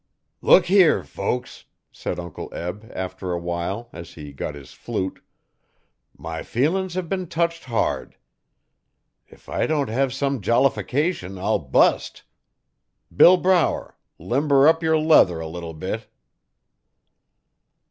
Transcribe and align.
'Look 0.41 0.65
here, 0.65 1.03
folks!' 1.03 1.65
said 1.91 2.19
Uncle 2.19 2.51
Eb, 2.51 2.89
after 2.91 3.33
awhile, 3.33 3.87
as 3.93 4.13
he 4.15 4.33
got 4.33 4.55
his 4.55 4.73
flute, 4.73 5.19
'my 6.17 6.41
feelin's 6.41 6.95
hev 6.95 7.07
been 7.07 7.27
teched 7.27 7.65
hard. 7.65 8.15
If 9.27 9.47
I 9.47 9.67
don't 9.67 9.89
hev 9.89 10.11
some 10.11 10.41
jollification 10.41 11.37
I'll 11.37 11.59
bust. 11.59 12.23
Bill 13.15 13.37
Brower, 13.37 13.95
limber 14.17 14.67
up 14.67 14.81
yer 14.81 14.97
leather 14.97 15.39
a 15.39 15.47
leetle 15.47 15.75
bit.' 15.75 16.07